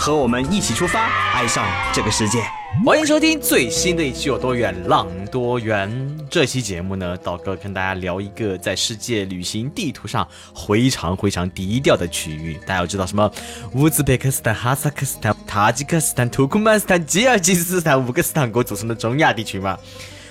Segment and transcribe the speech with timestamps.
[0.00, 1.62] 和我们一起出发，爱上
[1.92, 2.42] 这个世界。
[2.86, 5.90] 欢迎收听最新的一期《有多远浪多远》。
[6.30, 10.26] 这期节目呢，道哥跟大家聊一个在世界旅行地图上
[10.66, 12.58] 非常非常低调的区域。
[12.64, 13.30] 大家要知道什么？
[13.74, 19.78] 乌兹别克斯坦、哈萨克斯坦、塔吉克斯坦、土库曼斯坦、吉尔吉斯斯坦五个斯坦国组成的中亚地区嘛。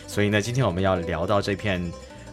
[0.07, 1.79] 所以呢，今天我们要聊到这片。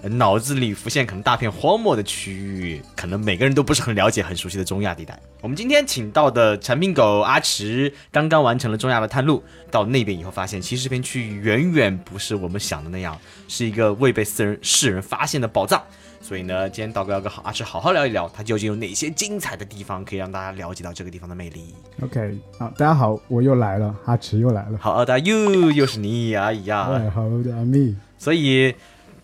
[0.03, 5.19] 脑子里浮现可能大片荒漠的区域，可能每个人都不是很了解、很熟悉的中亚地带。
[5.41, 15.83] 我们今天请到的产品狗阿池，刚刚完成了中亚的探路，到那边以后发现，其实这片区域远远不是我们想的那样，是一个未被世人世人发现的宝藏。
[16.21, 21.75] 所以呢，今天道哥要跟好阿池好好聊一聊，他究竟有哪些精彩的地方，可以让大家了解到这个地方的魅力。
[22.03, 24.79] OK，好，大家好，我又来了，阿池又来了。
[24.81, 27.95] 好的，又又是你，哎呀，哎，好的阿密。
[28.19, 28.75] 所以。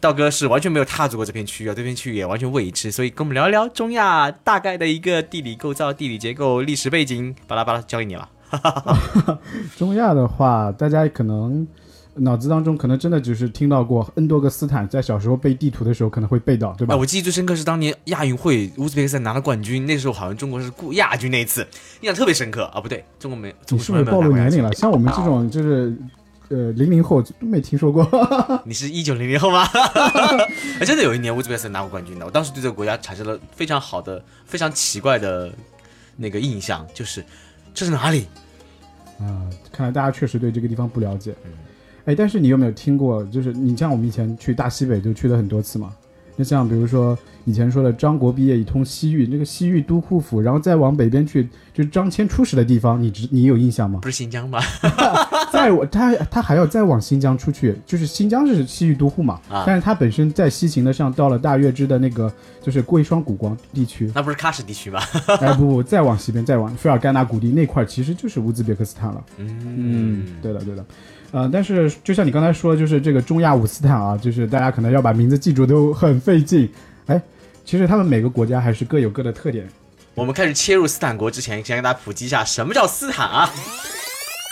[0.02, 8.28] 道哥是完全没有踏足过这片区域啊，这片区域也完全未知，所以跟我们聊一聊中亚大概的一个地理构造、地理结构、历史背景，巴拉巴拉，交给你了。
[9.78, 11.64] 中亚的话，大家可能
[12.16, 16.94] 脑子当中可能真的只是听到过 N 多个斯坦，在小时候背地图的时候可能会背到，对吧？
[16.94, 21.64] 啊，我记忆最深刻是当年亚运会，乌兹别克斯坦拿了冠军，那时候好像中国是顾亚军那一次，
[22.00, 22.80] 印象特别深刻啊。
[22.80, 24.72] 不对，中国没，你是不是暴露年龄了？
[24.72, 25.96] 像我们这种就是。
[26.52, 28.06] 呃，零零后都没听说过。
[28.66, 29.66] 你是一九零零后吗？
[30.84, 35.50] 真的有一年乌兹别克斯坦拿过冠军的，我当时对这个国家产生了非常好的、非常奇怪的
[36.16, 37.24] 那个印象，就是
[37.72, 38.26] 这是哪里？
[39.18, 41.34] 啊，看来大家确实对这个地方不了解。
[42.04, 43.24] 哎，但是你有没有听过？
[43.24, 45.94] 就是你像我们以前去大西北就去了很多次嘛。
[46.36, 53.98] 那像比如说以前说的张国毕业以通西域，那个西域都护府，然后再往北边去，就是张骞出使的地方，你知你有印象吗？
[54.02, 54.58] 不是新疆吗？
[55.52, 62.32] 再我他他还要再往新疆出去，就是新疆是西域都护嘛，啊、但是他本身在西行的上到了大月支的那个
[62.62, 65.00] 就是贵霜古光地区，那不是喀什地区吗？
[65.40, 69.22] 哎不不，再往西边再往费尔干纳谷地那块，其实就是乌兹别克斯坦了。
[69.36, 70.84] 嗯嗯，对的对的。
[71.32, 76.70] 呃，但是就像你刚才说，就是这个中亚五斯坦啊，就是大家可能要把名字记住都很费劲。
[77.06, 77.20] 哎，
[77.64, 79.66] 其实他们每个国家还是各有各的特点。
[80.14, 83.50] 我们开始切入斯坦国之前，先跟大家普及一下什么叫斯坦啊。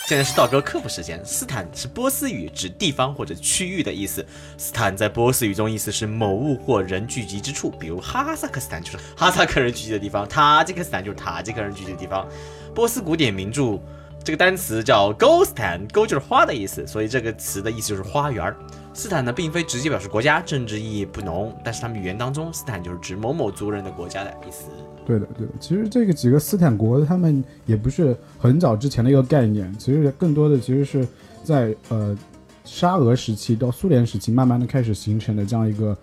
[0.06, 1.22] 现在是道哥科普时间。
[1.22, 4.24] 斯坦是波斯语，指地方或者区域的意思。
[4.56, 12.26] 斯坦在波斯语中意思是某物或人聚集之处，比如哈萨克斯坦就是哈萨克人聚集的地方，塔吉克斯坦就是塔吉克人聚集的地方。
[12.74, 13.78] 波斯古典名著。
[14.22, 18.54] 这个单词叫 “gostan”，“go” 就是花的意思，所以这个词的意思就是花园。
[18.92, 24.66] 斯坦呢，并非直接表示国家，政治意义不浓，但是他们语言当中，斯坦就是指某某族人的国家的意思。
[25.06, 25.52] 对的，对的。
[25.58, 31.06] 其实这个几个斯坦国，他们也不是很早之前的一个概念，其实更多的其实是
[31.42, 32.16] 在呃
[32.64, 35.96] 沙俄时期到苏联时期，慢慢的开始形成的这样一个。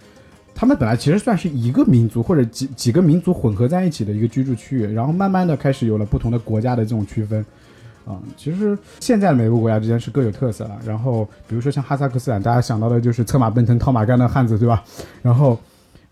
[0.55, 7.45] 他们本来其实算是一个民族或者几几个民族混合在一起的一个居住区域，然后慢慢的开始有了不同的国家的这种区分。
[8.07, 10.79] 啊、嗯，其实现在的每个国家之间是各有特色了。
[10.85, 14.81] 然后，比如说像哈萨克斯坦，大家想到的就是策马奔腾、套马杆的汉子，对吧？
[15.22, 15.59] 然后，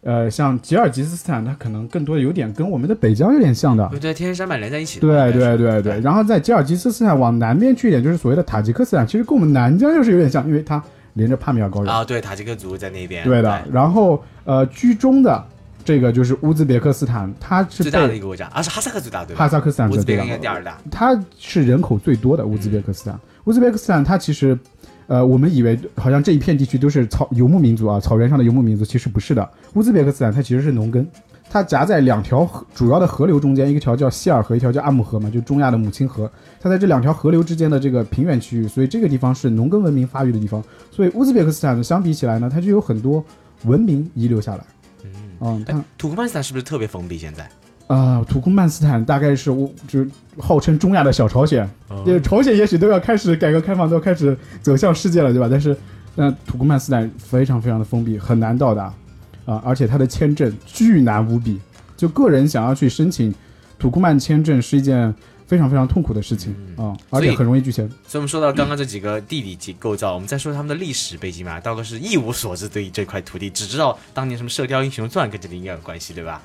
[0.02, 5.00] 呃，像吉尔吉斯斯坦，它可能更多的有点跟我们的北疆有点像的，对对，天山脉连在一起。
[5.00, 6.02] 对对对对。
[6.02, 12.04] 然后在吉尔吉斯斯坦往南边去一点，就是所谓的塔吉克斯坦，其实跟我们南疆又是有点像，因为它连着帕米尔高原啊。
[12.04, 13.24] 对，塔吉克族在那边。
[13.24, 13.64] 对的。
[13.72, 15.46] 然后，呃，居中的。
[15.86, 19.46] 这个就是乌兹别克斯坦，它是最大的一个国家，啊是哈萨克最大对吧？
[19.46, 23.18] 哈萨克斯坦乌兹别克应该第二大，它是人口最多的乌兹别克斯坦。
[23.44, 24.58] 乌兹别克斯坦它其实，
[25.06, 29.48] 呃，我们以为好像这一片地区都是草游牧民族啊，草原上的游牧民族，其实不是的。
[29.76, 31.06] 乌兹别克斯坦它其实是农耕，
[31.52, 36.28] 它夹在两条河主要的河流中间，一条叫希尔河，一条叫阿姆河嘛，就中亚的母亲河。
[36.60, 40.64] 它在这两条河流之间的这个平原区域，所以这个地方是农耕文明发育的地方。
[40.90, 43.24] 所以乌兹别克斯坦呢，相比起来呢，它就有很多
[43.66, 44.66] 文明遗留下来。
[45.40, 47.18] 嗯，哎，土库曼斯坦是不是特别封闭？
[47.18, 47.44] 现在
[47.88, 50.06] 啊、呃，土库曼斯坦大概是我就
[50.38, 55.48] 号称中亚的小朝鲜，哦、朝鲜也许都要开始改革开放，都要开始走向世界了，对吧？
[55.50, 55.76] 但是，
[56.16, 58.96] 那土库曼斯坦非常非常的封闭，很难到达啊、
[59.46, 61.60] 呃，而且它的签证巨难无比，
[61.96, 63.34] 就个人想要去申请
[63.78, 65.14] 土库曼签证是一件。
[65.48, 67.88] 非常非常痛苦的事情啊、嗯，而且很容易拒签。
[68.08, 71.60] 所以，我们说到刚刚这几个地理及构造，我们再说他们的历史背景吧。
[71.60, 76.42] 道哥是一无所知，对于这块土地，只知道当年什么《射雕英雄传》跟这里应该有关系，对吧？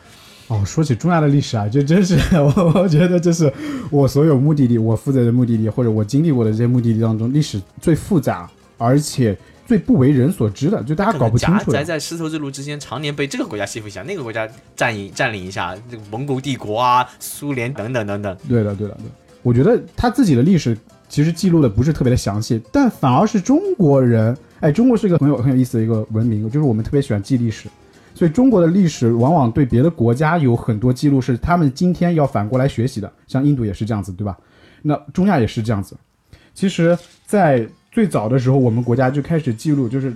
[0.48, 3.52] 哦，说起中亚的历史啊，这真是我我觉得这是
[3.88, 9.36] 我所有目的地，我负责的目的地或者我经历过的这些目的地当中，历史最复杂而且
[9.70, 11.84] 最不为人所知的，就大家搞不清楚的夹杂。
[11.84, 18.36] 在丝绸之路之间，常年被这个国家欺负一下，那个国家占领占领一下，这个蒙古帝国啊、苏联等等等等。
[18.48, 19.04] 对的，对的，对。
[19.42, 20.76] 我觉得他自己的历史
[21.08, 27.68] 其实记录的不是特别的详细，但反而是中国人，哎，中国是一个很有很有意思的一个文明，就是我们特别喜欢记历史，
[28.12, 34.36] 所以中国的历史往往对别的国家有很多记录是他们今天要反过来学习的，像印度也是这样子，对吧？
[34.82, 35.96] 那中亚也是这样子。
[36.52, 40.12] 其实，在最早的时候，我们国家就开始记录，就是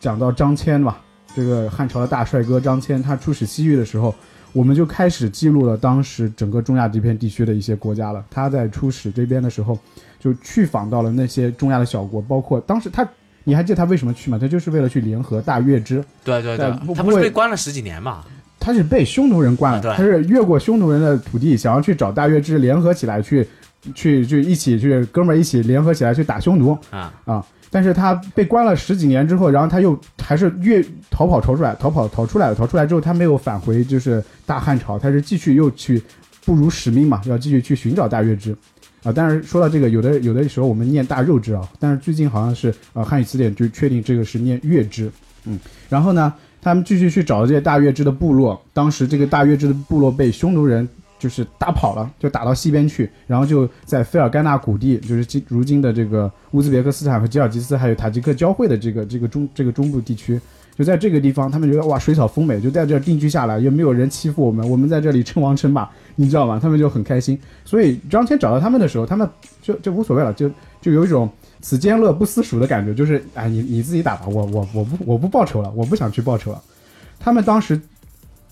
[0.00, 0.96] 讲到张骞嘛，
[1.34, 4.14] 这个汉朝的大帅哥张骞，他出使西域的时候，
[4.52, 8.24] 我们就开始记录了当时整个中亚这片地区的一些国家了。
[8.30, 9.78] 他在出使这边的时候，
[10.18, 13.06] 就去访到了那些中亚的小国，包括当时他，
[13.44, 14.38] 你还记得他为什么去吗？
[14.40, 18.24] 他就是为了去联合大月支，对对对不他不是被关了十几年嘛？
[18.58, 23.46] 他是被匈奴人关了，啊他是越过匈奴人的土地，想要去找大月支联合起来去，
[23.94, 27.44] 去去一起去哥们儿一起联合起来去打匈奴啊啊！
[27.70, 36.02] 但是他被关了十几年之后，然后他又还是越逃跑逃出来，逃跑逃出来了，逃出来之后他没有返回就是大汉朝，他是继续又去
[36.44, 38.56] 不辱使命嘛，要继续去寻找大月支。
[39.04, 45.08] 啊，但是说到这个，有的有的时候我们念大肉支啊，但是最近好像是呃汉语词典就确定这个是念月支，
[45.44, 45.56] 嗯，
[45.88, 50.88] 然后呢，他们继续去找这些大月支的部落，当时这个大月支的部落被匈奴人
[51.18, 60.40] 就是打跑了，就打到西边去，然后就在菲尔干纳谷地，就是今如今的这个乌兹别克斯坦和吉尔吉斯还有塔吉克交汇的这个这个中这个中部地区。
[60.76, 66.56] 就在这个地方，他们觉得哇水草丰美，就在这定居下来，也没有人欺负我们，我们在这里称王称霸，你知道吗？
[66.62, 67.36] 他们就很开心。
[67.64, 69.28] 所以张骞找到他们的时候，他们
[69.60, 70.48] 就就无所谓了，就
[70.80, 71.28] 就有一种
[71.60, 76.62] 此间乐不思蜀的感觉，就是哎，你你自己打吧，我我我不我不报仇了，我不想去报仇了。
[77.18, 77.80] 他们当时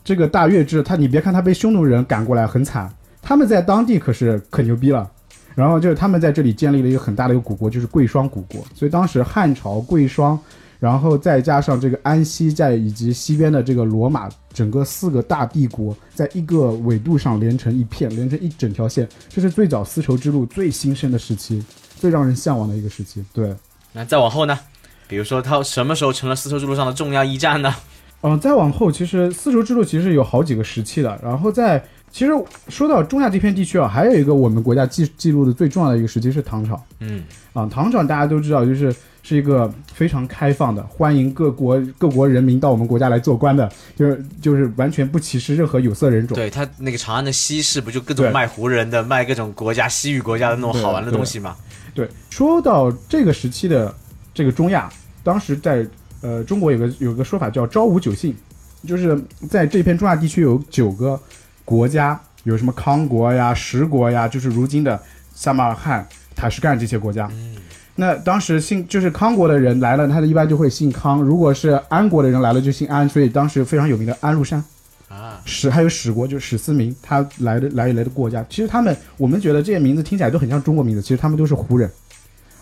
[0.07, 2.89] 这个大月支，他你别看他被匈奴人赶过来很惨，
[3.21, 5.11] 他们在当地可是可牛逼了。
[5.53, 8.65] 然后就是他们在这里建立了一个很大的一个古国，就是贵霜古国。
[8.73, 10.39] 所以当时汉朝、贵霜，
[10.79, 19.09] 然后再加上这个安西，在以及西边的这个罗马，整个四个大帝国在一个纬度上连成一片，连成一整条线。
[19.29, 21.65] 这是最早丝绸之路最兴盛的时期，
[21.99, 23.25] 最让人向往的一个时期。
[23.33, 23.53] 对，
[23.93, 24.57] 那再往后呢？
[25.09, 27.75] 比如说它什么时候成了丝绸之路上的重要驿站呢？
[28.23, 31.19] 嗯、再往后，其实丝绸之路其实有好几个时期的。
[31.23, 32.33] 然后在其实
[32.69, 36.83] 说到中亚这片地区啊，还有一个我们国家记记录的最重要的一个时期是唐朝。
[37.01, 37.23] 嗯，
[37.53, 46.35] 啊，唐朝大家都知道，就是是一个非常开放的，欢迎各国各国人民到我们国家来做官的，就是就是完全不歧视任何有色人种。
[46.35, 51.55] 对他那个长安的西市不就各种卖胡人的、卖各种国家西域国家的那种好玩的东西嘛？
[51.93, 53.95] 对，说到这个时期的
[54.33, 54.89] 这个中亚，
[55.23, 55.87] 当时在
[56.21, 58.35] 呃中国有个有个说法叫“朝五九姓”，
[58.87, 59.19] 就是
[59.49, 61.21] 在这片中亚地区有九个
[61.65, 65.01] 国家，有什么康国呀、石国呀，就是如今的
[65.35, 67.31] 撒马尔罕、塔什干这些国家。
[67.95, 73.09] 那当时姓就是康国的人来了，他的一般就会姓康；如果是安国的人来了，就姓安。
[73.09, 74.63] 所以当时非常有名的安禄山。
[75.09, 81.89] 啊，史还有史国，就是史思明，他来的来来的国家，其实他们我们觉得这些名字听起来都很像中国名字，其实他们都是胡人，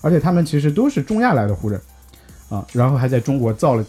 [0.02, 1.80] 而且他们其实都是中亚来的胡人，
[2.48, 3.84] 啊，然后还在中国造了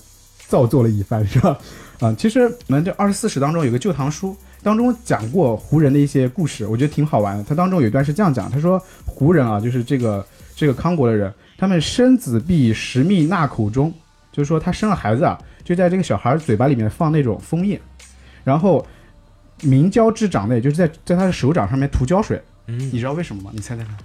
[0.47, 1.57] 造作了一番，是吧？
[1.99, 4.31] 啊，其实我们这二十四史当中有个《旧唐书》，
[4.61, 7.43] 当中讲过胡人的一些故事，我觉得挺好玩的。
[7.43, 10.25] 它当中有一段是这样讲，他说胡人啊，就是这个
[10.55, 13.93] 这个康国的人，他们生子必食蜜纳口中，
[14.31, 17.79] 就是说他生了孩子啊，就在这个小孩嘴巴里面放那种蜂液。
[18.43, 18.85] 然后
[19.61, 22.41] 明胶之掌内，就是在在他的手掌上面涂胶水。
[22.67, 23.51] 嗯你知道为什么吗？
[23.53, 23.95] 你猜猜看，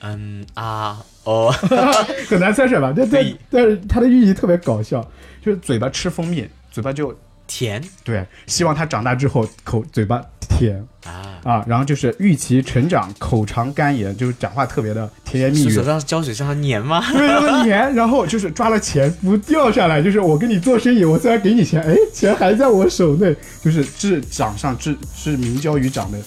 [0.00, 1.50] 嗯啊哦，
[2.28, 2.92] 很难猜是吧？
[2.92, 5.00] 对对对，但是它的寓意特别搞笑，
[5.44, 15.84] 就是嘴巴吃蜂蜜，嘴巴就甜对，希望他长大之后口嘴巴甜啊，啊，然后就是预期成长，口尝甘言，就是讲话特别的甜言蜜语是手。
[15.84, 17.02] 上胶水粘吗？
[17.12, 26.18] 对，让他黏，然后就是抓了钱不掉下来，就是我跟你做生意，我虽然给你钱，哎，钱还在我手内，就是治掌上治是明胶于掌的，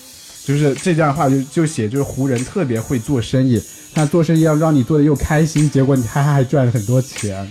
[0.44, 3.62] 就是这段话就就写就是湖人特别会做生意，
[3.94, 7.48] 他做生意要让你做的又开心，结果你还还还赚了很多钱，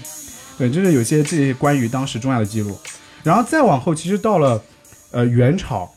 [0.58, 2.76] 对，就是有些这些关于当时重要的记录，
[3.22, 4.62] 然后再往后，其实到了
[5.10, 5.90] 呃元朝。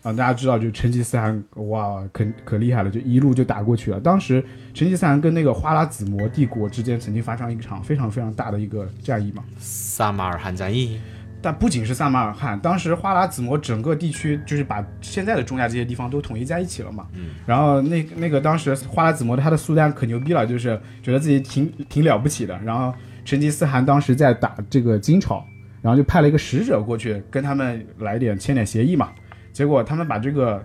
[0.00, 3.98] 啊，大家知道，就成吉思汗，哇，可可厉害了，就一路就打过去了。
[3.98, 9.42] 当时成吉思汗跟那个花剌子模帝国之间曾经发生一场非常非常大的一个战役嘛。
[9.58, 11.00] 萨马尔罕战役
[11.40, 17.06] 但不仅是撒马尔罕，当时花剌子模整个地区就是把现在的中亚这些地方都统一在一起了嘛。
[17.14, 17.30] 嗯。
[17.46, 22.58] 然后那那个当时花剌子模他的苏丹可牛逼了，就是觉得自己挺挺了不起的。
[22.64, 22.92] 然后
[23.24, 25.44] 成吉思汗当时在打这个金朝，
[25.80, 29.10] 然后就派了一个使者过去跟他们来点签点协议嘛。
[29.52, 30.64] 结果他们把这个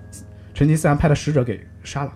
[0.54, 2.12] 成吉思汗派的使者给杀了，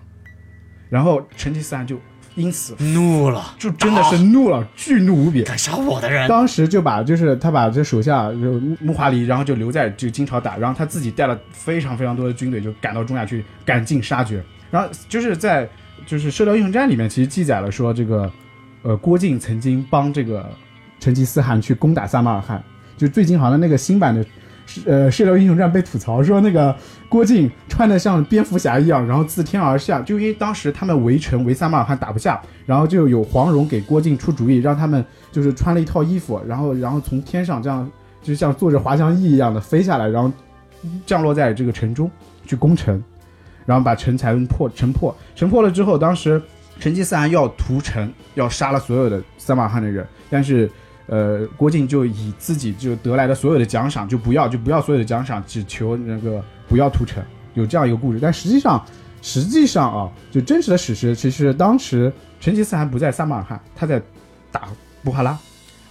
[0.88, 1.98] 然后成吉思汗就
[2.38, 5.42] 因此怒了，就真的是怒了，巨怒无比。
[5.42, 14.40] 敢杀我的人，当时就把就是他把这手下就木华黎，然后就留在就金朝打，然后他自己带了非常非常多的军队就赶到中亚去赶尽杀绝。
[14.70, 15.68] 然后就是在
[16.06, 18.30] 就是《射雕英雄传》里面其实记载了说这个
[18.82, 20.48] 呃郭靖曾经帮这个
[21.00, 22.62] 成吉思汗去攻打撒马尔罕，
[22.96, 24.24] 就最近好像那个新版的。
[24.84, 26.74] 呃，《射雕英雄传》被吐槽说那个
[27.08, 37.90] 郭靖穿的像蝙蝠侠一样，然后自天而下，就因为当时他们围城围三马尔罕打不下，然后就有黄蓉给郭靖出主意，让他们就是穿了一套衣服，然后然后从天上这样
[38.22, 40.30] 就像坐着滑翔翼一样的飞下来，然后
[41.06, 42.10] 降落在这个城中
[42.44, 43.02] 去攻城，
[43.64, 46.40] 然后把城才破城破城破了之后，当时
[46.78, 50.70] 成吉思汗要屠城，要杀了所有的三马尔罕的人，但是。
[51.08, 57.24] 呃，郭靖就以自己就得来的所有的奖赏，就不要就不要所有的奖赏，只求那个不要屠城，
[57.54, 58.18] 有这样一个故事。
[58.20, 58.84] 但实际上，
[59.22, 64.00] 实际上啊，就真实的史实，其实当时成吉思汗不在撒马尔罕，他在
[64.52, 64.68] 打
[65.02, 65.38] 布哈拉，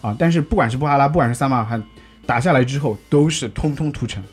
[0.02, 1.84] 啊，但是不管是布哈拉，不管是撒马尔罕，
[2.26, 4.24] 打下来之后都是通通屠城，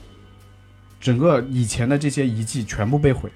[1.00, 3.30] 整个以前的这些遗迹全部被毁。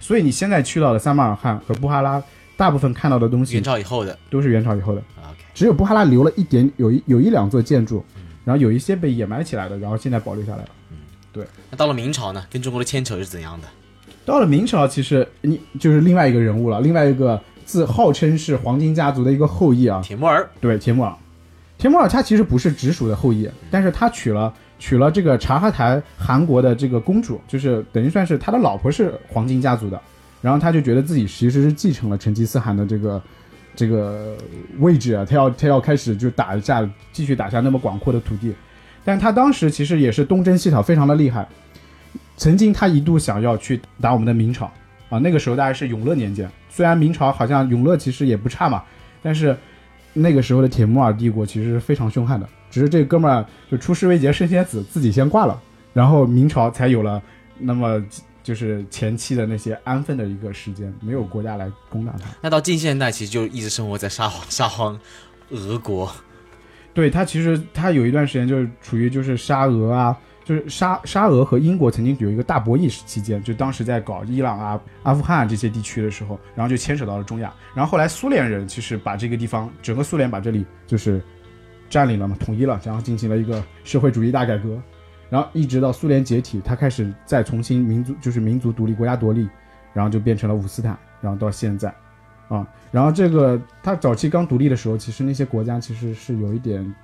[0.00, 2.22] 所以你现在去到的撒马尔罕和布哈拉，
[2.56, 5.02] 大部分看到的东西，元朝以后的都是元朝以后的。
[5.54, 8.04] 只有布哈拉留了一点，有一有一两座建筑，
[8.44, 10.68] 然后有一些被掩埋起来的，然后现在保留下来了。
[10.90, 10.98] 嗯，
[11.32, 11.46] 对。
[11.70, 12.46] 那到了明朝呢？
[12.50, 13.66] 跟中国的牵扯是怎样的？
[14.24, 20.50] 到了明朝，其实你就是另外一个人物了，另外一个自号称是黄金家族的一个后裔啊，铁木儿。
[20.60, 21.14] 对，铁木儿。
[21.78, 30.00] 铁木儿他其实不是直属的后裔，但是他娶了娶了这个察哈台韩国的这个公主，就是等于算是他的老婆是黄金家族的，
[30.46, 33.20] 然后他就觉得自己其实是继承了成吉思汗的这个。
[33.78, 34.34] 这个
[34.78, 38.50] 位置啊，他要他要开始就打下，继续打下那么广阔的土地，
[39.04, 41.46] 但他当时其实也是东征西讨，非常的厉害。
[42.38, 44.64] 曾经他一度想要去打我们的明朝
[45.10, 48.82] 啊，那个时候大概是永乐年间，虽然明朝好像永乐其实也不差嘛，
[49.22, 49.54] 但是
[50.14, 52.48] 那个时候的铁木尔帝国其实是非常凶悍的。
[52.70, 55.60] 只是这哥们儿就出师未捷身先死，自己先挂了，
[55.92, 57.22] 然后明朝才有了
[57.58, 58.02] 那么。
[58.46, 62.28] 就是前期的那些安分的一个时间，没有国家来攻打他。
[62.40, 64.96] 那到近现代，其实就一直生活在沙皇沙皇
[65.50, 66.08] 俄国。
[66.94, 77.52] 对他，其实他有一段时间就是处于就是沙俄啊，就是沙沙俄和英国曾经有一个大博弈期间，就当时在搞伊朗啊、阿富汗这些地区的时候，然后就牵扯到了中亚。
[77.74, 81.20] 然后后来苏联人其实把这个地方，整个苏联把这里就是
[81.90, 84.80] 占领了嘛，统一了，然后进行了一个社会主义大改革。
[85.36, 89.46] 然后一直到苏联解体，他开始再重新民族就是民族独立，国家独立，
[89.92, 91.94] 然后就变成了五斯坦，然后到现在，
[92.48, 96.94] 啊，然后这个他早期刚独立的时候，其实那些国家其实是有一点，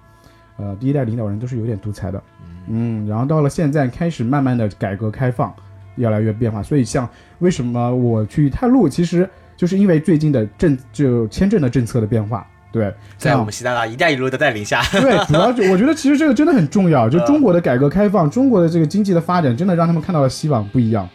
[0.57, 2.23] 呃，第一代领导人都是有点独裁的，
[2.69, 5.55] 嗯，然后到了现在开始慢慢的改革开放，
[5.97, 7.07] 越来越变化，所以像
[7.41, 12.47] 为什么我去探路，其实就是因为最近的政就签证的政策的变化。
[12.73, 17.09] 对，在我们习大大“一带一路”的带领下，对， 主要就我觉得其实这个真的很重要。
[17.09, 21.07] 就中国的改革开放，中国的这个经济的发展，真的让他们看到了希望，不一样。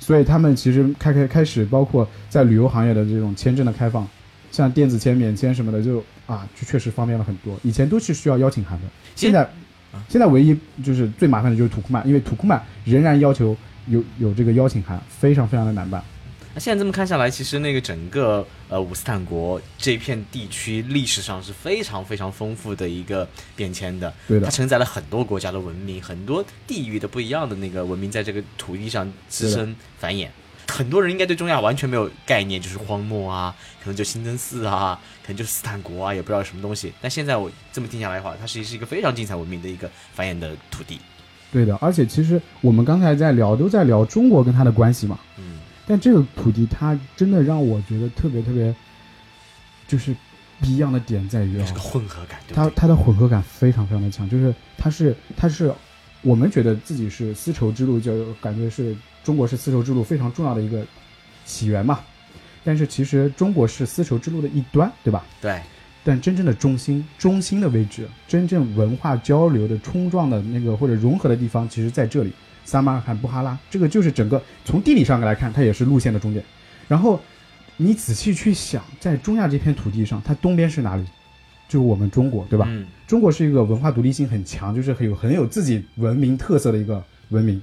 [0.00, 4.04] 所以他们其实开开开始，包括在旅游行业的这种签证的开放，
[4.50, 7.56] 像电子签、免签什么的，就啊，就确实方便了很多。
[7.62, 9.48] 以前都是需要邀请函的，现在，
[10.08, 13.56] 现在唯一就是最麻烦的就是土库曼，因为土库曼仍然要求
[13.86, 16.02] 有有这个邀请函，非常非常的难办。
[16.52, 30.28] 那现在这么看下来，其实那个整个呃五斯坦国这片地区历史上是非常非常丰富的一个变迁的，对的，它承载了很多国家的文明，很多地域的不一样的那个文明在这个土地上滋生繁衍。
[30.66, 36.92] 很多人应该对中亚完全没有概念，就是荒漠啊，可能就清真寺啊，可能就是斯坦国啊，也不知道什么东西。
[37.00, 41.00] 但现在我这么听下来的话，它实际是一个非常精彩文明的一个繁衍的土地。
[41.52, 45.49] 对的，而且其实我们刚才在聊，都在聊中国跟它的关系嘛，嗯。
[45.90, 48.72] 但这个土地，它真的让我觉得特别特别，
[49.88, 50.14] 就是
[50.60, 55.74] 不一样的点在于啊，这个混合感，它它的混合感非常非常的强，就是它是它是
[56.22, 60.86] 我们觉得自己是丝绸之路，就感觉是中国是丝绸之路非常重要的一个
[61.44, 61.98] 起源嘛。
[62.62, 65.24] 但是其实中国是丝绸之路的一端，对吧？
[65.40, 65.60] 对。
[66.04, 72.32] 但真正的中心，中心的位置，真正文化交流的冲撞的那个或者融合的地方，其实在这里。
[72.70, 76.44] 撒马尔罕、布哈拉，这个就是整个从地理上来看，它也是路线的终点。
[76.86, 77.20] 然后
[77.76, 81.04] 你仔细去想，在中亚这片土地上，它东边是哪里？
[81.68, 82.66] 就是我们中国，对吧？
[82.68, 82.86] 嗯。
[83.08, 87.60] 中国是一个文化独立性很强，就是很有很有自己文明特色的一个文明。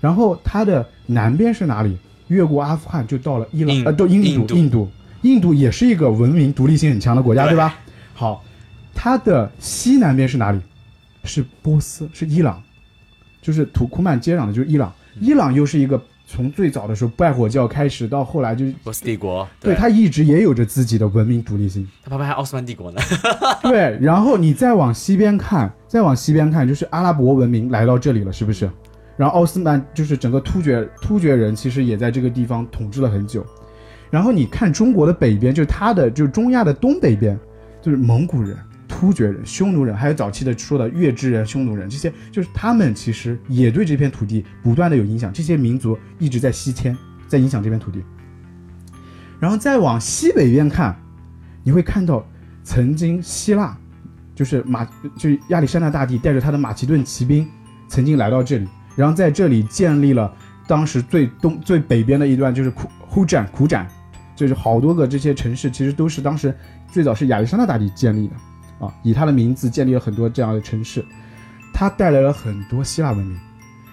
[0.00, 1.96] 然后它的南边是哪里？
[2.26, 4.90] 越过阿富汗就到了伊朗，呃，到印度，印度，
[5.22, 7.78] 印度也是一个文明独立性很强的国家，对吧？
[8.14, 8.44] 好，
[8.92, 10.60] 它的西南边是哪里？
[11.22, 12.60] 是波斯，是伊朗。
[13.42, 21.86] 就是土库曼接壤的就是伊朗，伊朗又是一个从最早的时候拜火教开始到后来就波斯帝国，对它一直也有着自己的文明独立性。
[22.04, 23.00] 他旁边还奥斯曼帝国呢。
[23.62, 28.70] 对，然后你再往西边看，再往西边看，就是阿拉伯文明来到这里了，是不是？
[29.16, 33.44] 然后奥斯曼就是整个突厥突厥人，其实也在这个地方统治了很久。
[34.10, 37.38] 然后你看中国的北边，就是它的就是中亚的东北边，
[37.82, 38.56] 就是蒙古人、
[39.02, 45.32] 突厥人、匈奴人，还有早期的说的月支人、匈奴人，这些就是他们其实也对这片土地不断的有影响。
[45.32, 48.00] 这些民族一直在西迁，在影响这片土地。
[49.40, 50.96] 然后再往西北边看，
[51.64, 52.24] 你会看到
[52.62, 53.76] 曾经希腊，
[54.36, 54.84] 就是马，
[55.16, 57.44] 就是亚历山大大帝带着他的马其顿骑兵
[57.88, 60.32] 曾经来到这里，然后在这里建立了
[60.68, 63.84] 当时最东最北边的一段，就是苦呼展苦展，
[64.36, 66.56] 就是好多个这些城市，其实都是当时
[66.92, 68.34] 最早是亚历山大大帝建立的
[68.82, 71.02] 啊，以他的名字建立了很多这样的城市，
[71.72, 73.38] 他带来了很多希腊文明，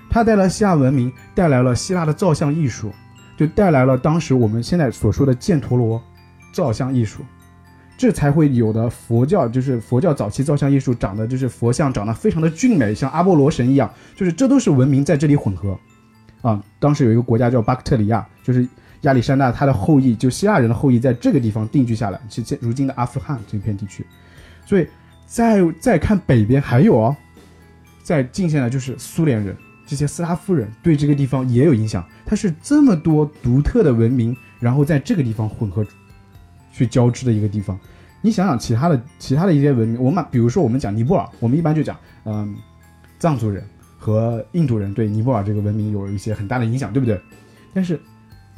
[0.09, 2.91] 他带来希腊文明，带来了希腊的造像艺术。
[3.37, 6.03] 就带来了当时我们现在所说的犍陀罗
[6.51, 7.23] 造像艺术，
[7.97, 15.79] 这才会有的佛教，就是佛教早期造像艺术长得就是佛像长得非常的俊美，像阿波罗神一样，就是这都是文明在这里混合，
[16.41, 18.67] 啊，当时有一个国家叫巴克特里亚，就是
[19.03, 24.05] 亚历山大他的后裔，就希腊人的后裔在这个地方定居下来，是现如今的阿富汗这片地区，
[24.69, 24.87] 所以
[25.25, 27.17] 再再看北边还有哦，
[28.03, 29.57] 在近现的就是苏联人。
[29.87, 35.83] 这些斯拉夫人对这个地方也有影响，它是这么多独特的文明，然后在这个地方混合，
[36.71, 37.79] 去交织的一个地方。
[38.21, 42.55] 你想想其他的其他的一些文明，我们比如说我们讲尼泊尔，我们一般就讲，嗯，
[43.17, 43.63] 藏族人
[43.97, 47.19] 和印度人对尼泊尔这个文明有一些很大的影响，对不对？
[47.73, 47.99] 但是。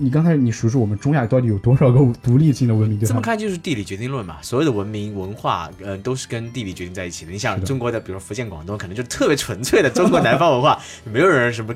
[0.02, 3.00] 你刚才你数数我们中亚到底有多少个独立性的文明？
[3.00, 7.32] 这么看就是地理决定论嘛，所有的文明文化，嗯，都是跟地理决定在一起的。
[7.32, 11.76] 你想中国的，比如福建、广东，可能就特别纯粹的中国南方文化， 没有人什么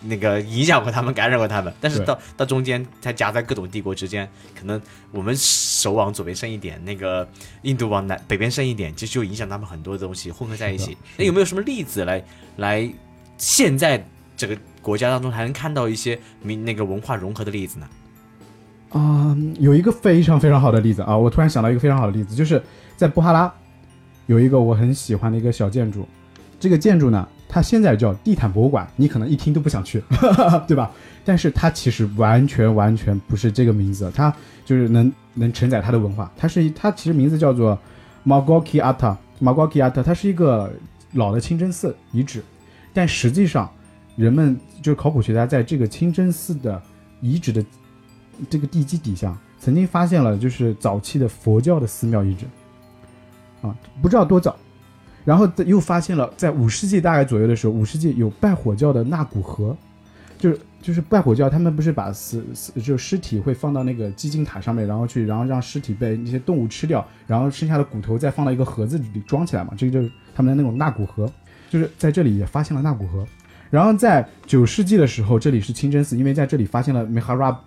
[0.00, 1.70] 那个影响过他们、感染过他们。
[1.78, 4.26] 但是到到中间，它夹在各种帝国之间，
[4.58, 4.80] 可能
[5.12, 7.28] 我们手往左边伸一点，那个
[7.60, 10.96] 印度往南北边伸一点，其实就影响他们很多东西混合在一起。
[11.18, 12.24] 那有没有什么例子来
[12.56, 12.88] 来
[13.36, 14.02] 现在
[14.36, 14.56] 这个？
[14.82, 17.88] 国家当中还能看到一些民那个文化融合的例子呢？
[18.90, 21.16] 啊，有一个非常非常好的例子啊！
[21.16, 22.62] 我突然想到一个非常好的例子，就是
[22.96, 23.52] 在布哈拉
[24.26, 26.06] 有一个我很喜欢的一个小建筑。
[26.60, 30.00] 这个建筑呢，它现在叫地毯博物馆，你可能一听都不想去，
[30.68, 30.92] 对吧？
[31.24, 34.32] 但是它其实完全完全不是这个名字，它
[34.64, 36.30] 就是能能承载它的文化。
[36.36, 37.76] 它是它其实名字叫做
[38.24, 40.72] Magoki Ata，Magoki Ata，它是一个
[41.14, 42.40] 老的清真寺遗址，
[42.94, 43.68] 但实际上。
[44.16, 46.82] 人们就是考古学家在这个清真寺的
[47.20, 47.64] 遗址的
[48.50, 52.46] 这个地基底下，曾经发现了就是早期的佛教的寺庙遗址，
[53.62, 54.56] 啊，不知道多早，
[55.24, 59.76] 然后又发现了在五世纪大概左右的时候，五世纪有拜火教的纳古河，
[60.38, 71.30] 就是就是拜火教，他们不是把死死就尸体会放到那个基金塔上面，然后去然后让尸体被那些动物吃掉，然后剩下的骨头再放到一个盒子里装起来嘛，这个就是他们的那种纳古河，
[71.68, 73.26] 就是在这里也发现了纳古河。
[73.70, 77.58] 然后在九世纪的时候，这里是清真寺，因为在这里发现了梅哈拉。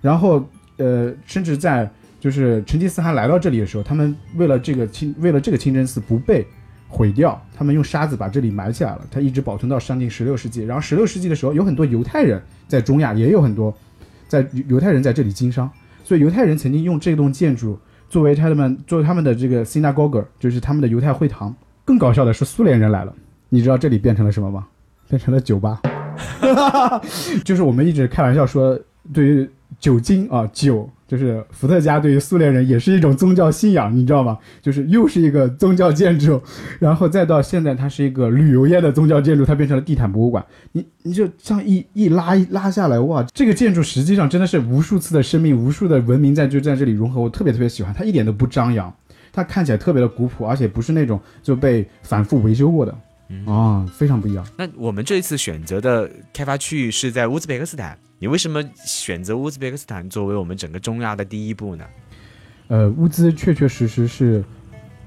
[0.00, 6.46] 然后，呃，甚至在就是成吉思汗来到这里的时候，他们为了这个清，为了这个清真寺不被
[6.88, 9.06] 毁掉，他们用沙子把这里埋起来了。
[9.10, 10.62] 它一直保存到上近十六世纪。
[10.62, 13.74] 然后十六世纪的时候，有很多犹太人在中亚，也有很多
[14.28, 15.70] 在犹太人在这里经商，
[16.02, 17.78] 所以犹太人曾经用这栋建筑
[18.08, 21.54] 作为他们作为他们的这个 synagogue，就是他们的犹太会堂。
[21.84, 23.14] 更搞笑的是，苏联人来了，
[23.48, 24.66] 你知道这里变成了什么吗？
[25.08, 25.80] 变成了酒吧，
[27.44, 28.78] 就是我们一直开玩笑说，
[29.12, 34.38] 对于酒精啊，酒就是伏特加，对于苏联人也是一种宗教信仰，你知道吗？
[34.62, 36.40] 就是又是一个宗教建筑，
[36.78, 40.44] 然后再到现在，它是一个旅游业的宗教建筑，它变成了地毯博物馆。
[40.72, 48.92] 你你就这样一一拉一拉下来，哇，这个建筑实际上真的是无数次的生命，无数的文明在就在这里融合，我特别特别喜欢，它一点都不张扬，
[49.32, 52.96] 它看起来特别的古朴，而且不是那种就被反复维修过的。
[53.46, 54.46] 啊，非常不一样。
[54.56, 61.84] 那我们这一次选择的开发区域是在乌兹别克斯坦，你为什么选择乌兹别克斯坦作为我们整个中亚的第一步呢？
[62.68, 64.44] 呃，乌兹确确实实是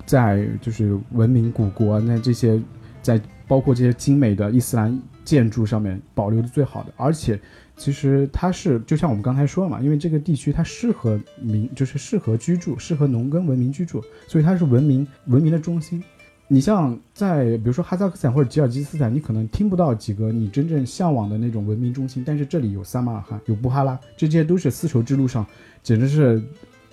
[0.06, 2.62] 在就是文明古国那这些，
[3.02, 7.40] 在包括这些精美的伊斯兰建筑上面保留的最好的，而且
[7.76, 16.04] 其实它是就像我们刚才说的嘛，因为这个地区它适合民，就是适合居住，适合农耕文明居住，所以它是文明文明的中心。
[16.50, 25.46] 你像在比如说哈萨克斯坦或者吉尔吉斯斯坦，你可能听不到几个你真正向往的那种文明中心，但是这里有撒马尔罕，有布哈拉，这些都是丝绸之路上
[25.84, 26.42] 简直是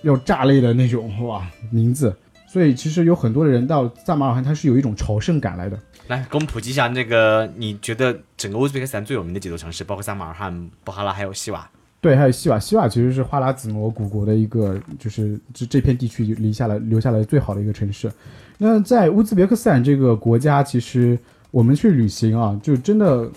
[0.03, 2.14] 要炸裂的那种哇名字。
[2.47, 5.79] 所以其实有很多的人到萨马尔罕，他是有一种朝圣感来的。
[6.07, 11.69] 来给我们普及一下，那个你觉得整个乌兹别克斯坦最有名的几座城市，包括萨马尔罕、布哈拉还有西瓦。
[12.01, 18.12] 对，还有西瓦，西瓦其实是花剌子模古国的一个，就是这这片地区留下来留下来最好的一个城市。
[18.59, 21.19] 那在乌兹别克斯坦这个国家，其实
[21.51, 23.31] 我们去旅行啊，就真的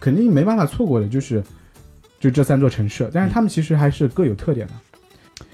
[0.00, 1.42] 肯定没办法错过的，就是
[2.18, 3.08] 就这三座城市。
[3.12, 4.72] 但是他们其实还是各有特点的。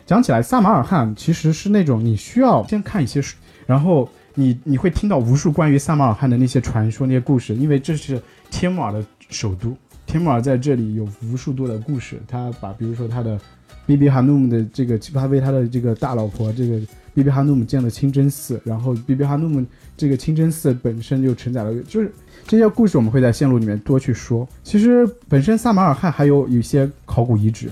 [0.07, 8.21] 讲起来，萨马尔罕其实是那种你需要先看一些书，然后你你会听到无数关于萨马尔罕的那些传说、那些故事，因为这是
[8.51, 9.77] 天目尔的首都。
[10.07, 13.39] 天穆尔在这里有无数多的故事，他把比如说他的
[13.87, 16.81] 比比哈努姆的这个，他为他的这个大老婆这个
[17.15, 19.65] 比比哈努姆建了清真寺，然后比比哈努姆
[19.97, 22.11] 这个清真寺本身就承载了，就是
[22.47, 24.49] 这些故事我们会在线路里面多去说。
[24.63, 27.69] 其实本身萨马尔罕还有一些考古遗址，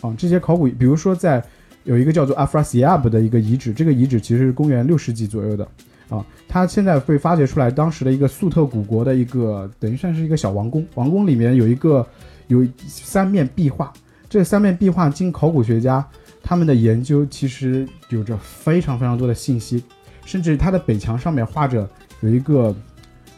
[0.00, 1.42] 啊，这些考古，比如说在
[1.84, 5.66] 有一个叫做阿弗拉西亚布的一个遗址，这个遗址其实是公元六世纪左右的。
[6.08, 10.84] 啊，它现在被发掘出来，当时的一个粟特古国的一个，等于算是一个小王宫。
[10.94, 12.04] 王宫里面有一个
[12.48, 13.92] 有三面壁画，
[14.28, 16.04] 这三面壁画经考古学家
[16.42, 19.82] 他们的研究，其实有着非常非常多的信息。
[20.26, 21.88] 甚至它的北墙上面画着
[22.20, 22.72] 有一个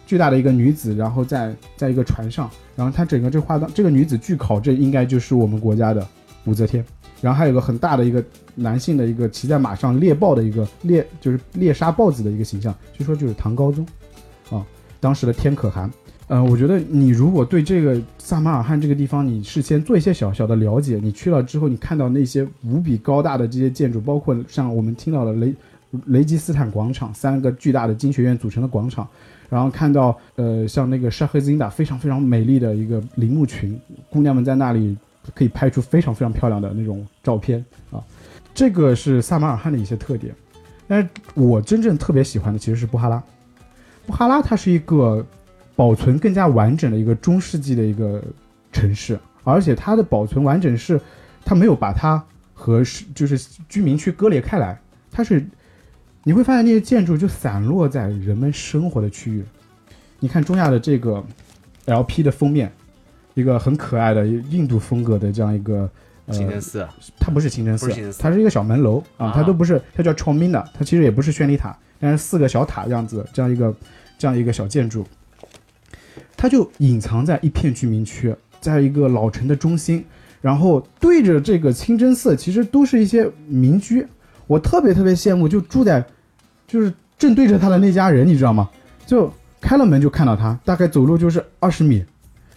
[0.05, 6.07] 巨大的一个女子，然后在在一个船上，然后它整个这画当这个女子，据考证应该就是我们国家的
[6.45, 6.85] 武则天。
[7.23, 8.23] 然后还有个很大的一个
[8.57, 13.87] 男性的一个骑在马上猎豹的一个猎，就是猎杀豹子的一个形象，据说就是唐高宗，
[14.51, 14.67] 啊，
[14.99, 15.91] 当时的天可汗。
[16.33, 25.55] 呃，我觉得你如果对这个萨马尔罕这个地方，你事先做一些小小的了解，你去了之后，你看到那些无比高大的这些建筑，包括像我们听到的雷
[26.07, 29.07] 雷吉斯坦广场，三个巨大的经学院组成的广场，
[29.51, 34.97] 然后看到呃像那个沙赫兹因达非常非常美丽的一个陵墓群，姑娘们在那里。
[35.37, 38.03] 可以拍出非常非常漂亮的那种照片啊，
[38.53, 40.35] 这个是萨马尔罕的一些特点。
[40.89, 43.23] 但是我真正特别喜欢的其实是布哈拉。
[44.05, 45.25] 布哈拉它是一个
[45.77, 48.23] 保存更加完整的一个中世纪的一个
[48.73, 51.01] 城市，而且它的保存完整是
[51.45, 52.23] 它没有把它
[52.55, 52.83] 和
[53.15, 54.81] 就是居民区割裂开来，
[55.11, 55.45] 它是
[56.25, 59.45] 你会发现那些建筑就散落在人们生活的区域。
[60.21, 61.25] 你看中亚的这个
[61.87, 62.73] LP 的封面。
[63.35, 65.89] 一个很可爱的印度风格的这样一个
[66.31, 66.87] 清真寺，
[67.19, 73.75] 它不是清真寺，它是一个小门楼啊，它都不是，它叫 Chomina，它其实也不是宣礼塔，但是四个小塔样子这样一个
[74.19, 75.07] 这样一个小建筑，
[76.37, 80.05] 它就隐藏在一片居民区，在一个老城的中心，
[80.41, 84.07] 然后对着这个清真寺，其实都是一些民居，
[84.47, 86.05] 我特别特别羡慕，就住在
[86.67, 88.69] 就是正对着他的那家人，你知道吗？
[89.07, 92.05] 就开了门就看到他，大概走路就是二十米。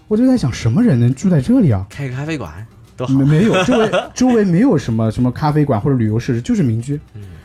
[0.07, 1.85] 我就在想，什么人能住在这里啊？
[1.89, 2.65] 开个咖啡馆
[2.95, 3.13] 多好。
[3.13, 6.99] 没有，周围 周围没有什么什么咖啡馆或者旅游设施，就是民居。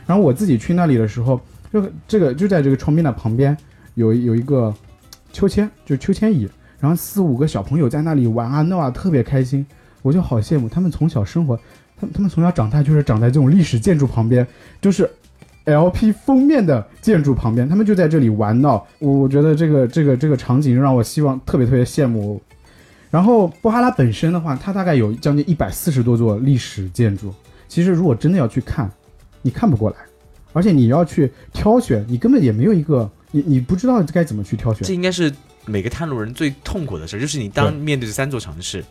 [0.05, 1.41] 然后我自己去那里的时候，
[1.73, 3.57] 就这个就在这个窗边的旁边，
[3.95, 4.73] 有有一个
[5.31, 6.47] 秋千，就是秋千椅，
[6.79, 9.65] 然后四五个小朋友在那里玩啊闹啊，特别开心。
[10.01, 11.55] 我就好羡慕他们从小生活，
[11.95, 14.45] 他们他们从小长大就是长在这种历史建筑旁边，
[14.81, 15.07] 就是
[15.65, 18.85] LP 封面的建筑旁边，他们就在这里玩闹。
[18.97, 22.41] 我我觉得这个这个这个场景让我希望特别特别羡慕。
[23.11, 27.31] 然后布哈拉本身的话，它大概有将近一百四十多座历史建筑。
[27.67, 28.89] 其实如果真的要去看，
[29.43, 29.97] 你看不过来，
[30.53, 34.87] 而且你要去挑选，你根本也没有一个，你你不知道该怎么去挑选。
[34.87, 35.33] 这应该是
[35.65, 38.83] 每个探路人最痛苦的事，就是你当面对这三座城市，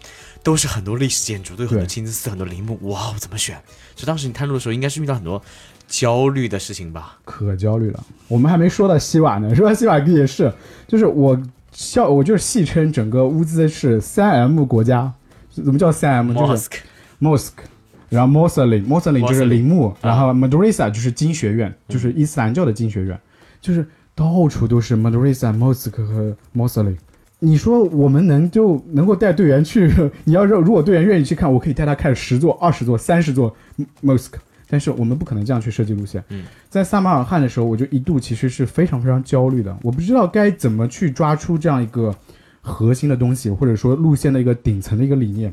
[0.42, 3.60] 都是很多历史建筑，都有很多清真寺、很多陵墓，哇，怎么选？
[3.94, 5.40] 就当时你探路的时候，应该是遇到很多
[5.86, 7.18] 焦虑的事情吧？
[7.24, 8.04] 可焦虑了。
[8.28, 10.52] 我们还没说到西瓦呢，说到西瓦也是，
[10.86, 11.40] 就是我。
[11.72, 15.10] 笑，我就是戏称整个乌兹是三 M 国家，
[15.52, 16.34] 怎么叫三 M？
[16.34, 16.68] 就是
[17.20, 17.52] mosque，
[18.08, 23.18] 然后 Moslem，Moslem 就是陵墓，然后 Madrasa 就是经学院，就是伊斯兰教的经学院，
[23.60, 26.96] 就是到处都是 Madrasa、Mosque 和 Mosley，。
[27.38, 29.90] 你说我们能就能够带队员去？
[30.24, 33.54] 你要是如果队员愿意去看，我可以带他看十座、二十座、三十座
[34.02, 34.34] Mosque。
[34.72, 36.22] 但是我们不可能这样去设计路线。
[36.28, 42.14] 嗯，在萨马尔罕的时候，我就一度其实是非常非常焦虑的，我不知道该怎么去抓出这样一个
[42.60, 45.52] 核心的东西，或者说路线的一个顶层的一个理念。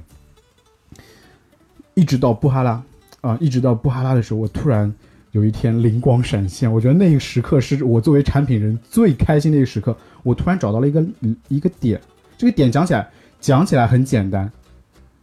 [1.96, 2.84] 一直到布哈拉
[3.22, 4.94] 啊，一直到布哈拉的时候，我突然
[5.38, 9.96] 有一天灵光闪现，我觉得那个时刻是我作为产品人最开心的一个时刻。
[10.24, 11.06] 我突然找到了一个
[11.48, 12.02] 一个点，
[12.36, 13.08] 这个点讲起来
[13.40, 14.52] 讲起来很简单。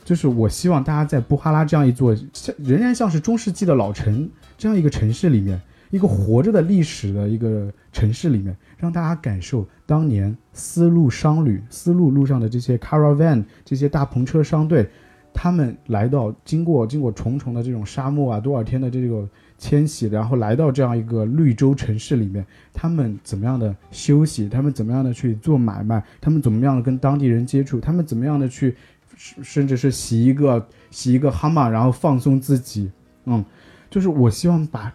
[0.04, 14.88] 就是我希望大家在布哈拉这样一座像仍然像是中世纪的老城这样一个城市里面，一个活着的历史的一个城市里面，让大家感受当年丝路商旅、丝路路上的这些 caravan 这些大篷车商队，
[15.34, 28.74] 他们来到经过经过重重的这种沙漠啊，多少天的这个迁徙，然后来到这样一个绿洲城市里面，他们怎么样的休息，他们怎么样的去做买卖，他们怎么样的跟当地人接触，他们怎么样的去，
[29.16, 32.90] 甚至是洗一个洗一个哈马，然后放松自己，
[33.24, 33.44] 嗯，
[33.90, 34.94] 就是我希望把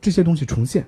[0.00, 0.84] 这些东西重现，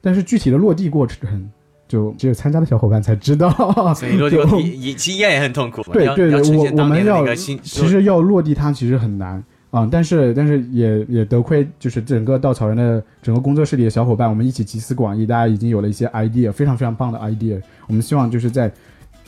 [0.00, 1.50] 但是具体的落地过程。
[1.88, 3.50] 就只有参加的小伙伴才知道，
[3.96, 4.36] 所以落地
[4.78, 5.82] 也其实应该也很痛苦。
[5.92, 17.60] 对对对，我我们要其实要落地它其实很难啊，但是但是也也得亏就是整个稻草人的整个工作室里的小伙伴，我们一起集思广益，大家已经有了一些 idea，非常非常棒的 idea。
[17.86, 18.70] 我们希望就是在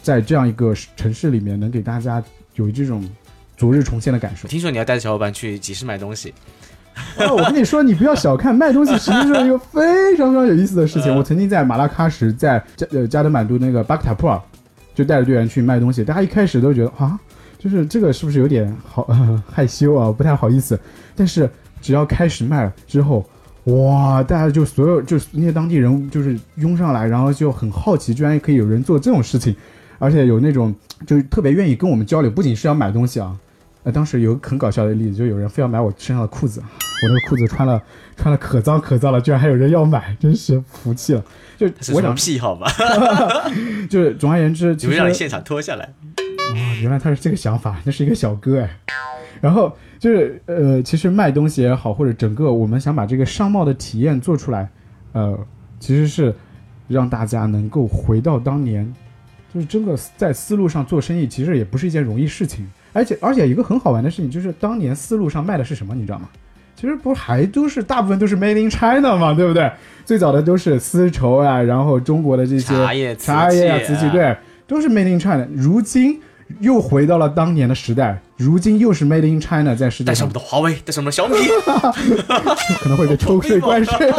[0.02, 2.22] 在这样一个城市里面，能给大家
[2.56, 3.02] 有这种
[3.56, 4.48] 昨日重现的感受。
[4.48, 6.32] 听说你要带着小伙伴去集市买东西。
[7.18, 11.14] 哦， 我跟你说，你不要小看卖东西，实际上一个非常非常有意思的事情。
[11.14, 14.40] 我曾经在马拉喀什，在加呃加德满都那个巴克塔普尔，
[14.94, 16.02] 就带着队员去卖东西。
[16.04, 17.18] 大家一开始都觉得啊，
[17.58, 19.06] 就是这个是不是有点好
[19.50, 20.78] 害羞啊，不太好意思。
[21.14, 21.48] 但是
[21.80, 23.24] 只要开始卖了之后，
[23.64, 29.54] 哇，大家就所有就是那些当地人就是拥上来，然后就很好奇，居然可以有人做这种事情，
[29.98, 30.74] 而且有那种
[31.06, 33.36] 就是特别愿意跟我们交流，不仅是要买东西啊。
[33.82, 37.82] 呃，当时有很搞笑的例子，就有人非要买我身上的裤子，我那个裤子穿了
[38.16, 41.24] 穿了可脏可脏了，居然还有人要买，真是服气了。
[41.56, 42.70] 就我想屁好吧，
[43.88, 45.84] 就是总而言之， 就让你现场脱下来。
[46.16, 48.78] 哦，原来他是这个想法，那是一个小哥哎。
[49.40, 54.68] 然后就是呃，其实卖东西也好，或者整个我们想把这个商贸的体验做出来，
[55.12, 55.38] 呃，
[55.78, 56.34] 其实是
[56.88, 58.92] 让大家能够回到当年，
[59.54, 62.70] 就是真的在思路上做生意，其实也不是一件容易事情。
[62.92, 66.28] 而且而且一个很好玩的事情就是，当年丝路上卖的是什么，你知道吗？
[66.76, 69.70] 其实不还都是大部分都是 Made in China 嘛，对不对？
[70.06, 74.34] 最早的都是丝绸啊，然后中国的这些茶叶、茶叶啊、瓷器，对，
[74.66, 75.46] 都是 Made in China。
[75.54, 76.18] 如今
[76.60, 80.06] 又回到了当年的时代，如今又是 Made in China 在世界上。
[80.06, 81.36] 带上我们的华为，带上我们的小米，
[82.80, 84.10] 可能会被抽税关税。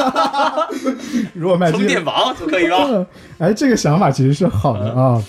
[1.34, 3.08] 如果卖充电宝就可以了。
[3.40, 5.20] 哎，这个想法其实是好的啊。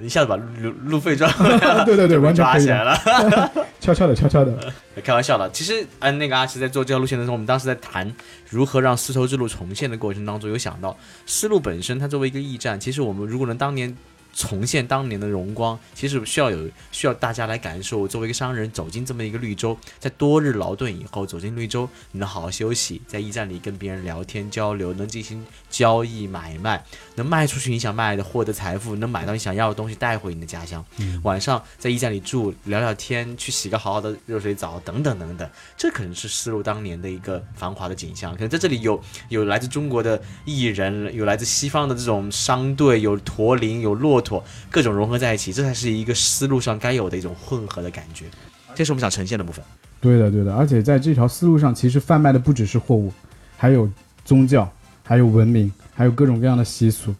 [0.00, 2.96] 一下子把路路费赚了， 对对对，完全抓起来了，
[3.80, 5.50] 悄悄的，悄悄的，开玩笑的。
[5.50, 8.12] 其实，嗯，那个阿奇在做这条路线的时候，我们当时在谈
[8.48, 13.96] 如何让丝绸之路重现的过程当中，有想到丝路本身，它作为一个驿站，其实我们如果能当年。
[14.34, 18.06] 重现当年的荣光，其实需要有需要大家来感受。
[18.06, 26.84] 作为一个商人走进这么一个绿洲，在多日劳顿以后走进绿洲，你能好好休息，在驿站里跟别人聊天交流，能进行交易买卖，
[27.16, 30.84] 能卖出去你想卖的，获得财富，能买到你想要的东西带回你的家乡。
[31.22, 38.32] 晚上在驿站里住聊聊天，去洗个好好的热水澡，等等等等，这可能是丝路当年的一个繁华的景象。
[38.32, 44.42] 可能在这里有有来自中国的艺人，有来自西方的这种商队，有驼铃，有骆驼。
[44.70, 48.26] 各种融合在一起，这才是一个思路上该有的一种混合的感觉，
[48.74, 49.64] 这是我们想呈现的部分。
[50.00, 50.54] 对的，对的。
[50.54, 53.12] 而且在这条思路上，其实贩卖的不只是货物，
[53.56, 53.90] 还有
[54.24, 54.70] 宗教，
[55.02, 57.14] 还有文明，还有各种各样的习俗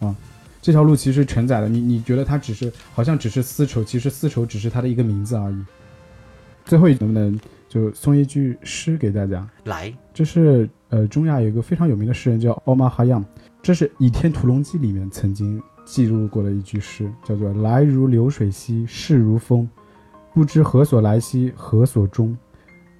[0.00, 0.14] 啊。
[0.60, 5.64] 这条路其实承载了你，你觉得它只是好像只是丝绸，其实丝绸只是它的一个名字而已。
[6.64, 7.38] 最后能不能
[7.68, 9.46] 就送一句诗给大家？
[9.64, 13.22] 来，这是呃中亚有一个非常有名的诗人叫奥马哈扬，
[13.62, 15.62] 这是《倚天屠龙记》里面曾经。
[15.84, 19.68] 记录过的一句诗，叫做“来如流水兮，逝如风，
[20.32, 22.36] 不知何所来兮，何所终。”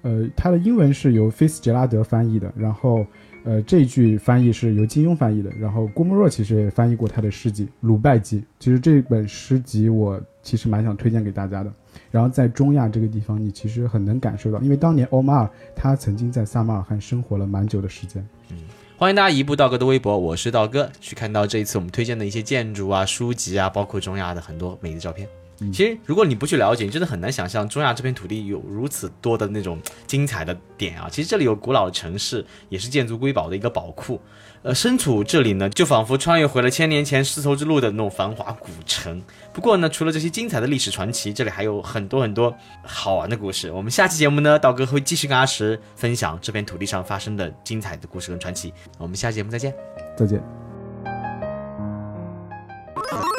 [0.03, 3.03] 呃，它的英文是由菲斯杰拉德翻译的，然后，
[3.43, 8.39] 呃，这句翻译是由金庸翻译的，然后郭沫若其实也翻译过他的诗集《鲁拜集》。
[8.59, 11.73] 其实这本诗集我其实蛮想推荐给大家的。
[12.11, 18.23] 然后在中亚这个地方，你其实很能感受到，因为当年欧马尔他曾经在萨马尔罕生活了蛮久的时间。
[18.51, 18.57] 嗯。
[18.97, 25.27] 欢迎大家移步道哥的微博，我是道哥，去看到这一次我们推荐的一些建筑啊、书籍啊，包括中亚的很多美的照片。
[25.71, 31.07] 其实，如果你不去了解，你真的很难想象中亚这片土地有如此多的那种精彩的点啊！
[31.09, 34.19] 其实这里有古老的城市，也是建筑瑰宝的一个宝库。
[34.63, 39.21] 呃，身处这里呢，就仿佛穿越回了千年前丝绸之路的那种繁华古城。
[39.53, 43.71] 不过呢，除了这些精彩的历史传奇，这里还有很多很多好玩的故事。
[43.71, 48.73] 我们下期节目呢，道哥会继续跟阿石分享这片土地上发生的精彩的故事跟传奇。
[48.97, 49.73] 我们下期节目再见，
[50.17, 50.64] 再见。